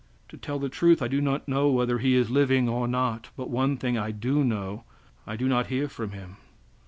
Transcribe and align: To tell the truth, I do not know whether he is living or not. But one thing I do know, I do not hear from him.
To 0.29 0.35
tell 0.35 0.57
the 0.57 0.67
truth, 0.67 0.99
I 1.03 1.07
do 1.07 1.21
not 1.21 1.47
know 1.47 1.69
whether 1.69 1.99
he 1.99 2.15
is 2.15 2.31
living 2.31 2.67
or 2.67 2.87
not. 2.87 3.29
But 3.37 3.51
one 3.51 3.77
thing 3.77 3.99
I 3.99 4.09
do 4.09 4.43
know, 4.43 4.83
I 5.27 5.35
do 5.35 5.47
not 5.47 5.67
hear 5.67 5.87
from 5.87 6.09
him. 6.09 6.37